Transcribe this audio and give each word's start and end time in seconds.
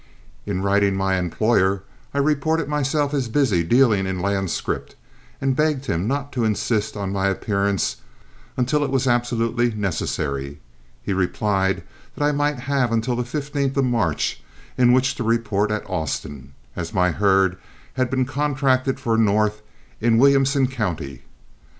In 0.47 0.63
writing 0.63 0.95
my 0.95 1.17
employer 1.19 1.83
I 2.11 2.17
reported 2.17 2.67
myself 2.67 3.13
as 3.13 3.29
busy 3.29 3.63
dealing 3.63 4.07
in 4.07 4.19
land 4.19 4.49
scrip, 4.49 4.95
and 5.39 5.55
begged 5.55 5.85
him 5.85 6.07
not 6.07 6.31
to 6.31 6.43
insist 6.43 6.97
on 6.97 7.13
my 7.13 7.27
appearance 7.27 7.97
until 8.57 8.83
it 8.83 8.89
was 8.89 9.05
absolutely 9.05 9.71
necessary. 9.75 10.59
He 11.03 11.13
replied 11.13 11.83
that 12.15 12.23
I 12.25 12.31
might 12.31 12.61
have 12.61 12.91
until 12.91 13.15
the 13.15 13.21
15th 13.21 13.77
of 13.77 13.85
March 13.85 14.41
in 14.75 14.91
which 14.91 15.13
to 15.17 15.23
report 15.23 15.69
at 15.69 15.87
Austin, 15.87 16.53
as 16.75 16.95
my 16.95 17.11
herd 17.11 17.57
had 17.93 18.09
been 18.09 18.25
contracted 18.25 18.99
for 18.99 19.19
north 19.19 19.61
in 19.99 20.17
Williamson 20.17 20.65
County. 20.65 21.21